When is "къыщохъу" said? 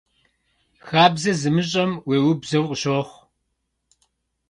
2.69-3.17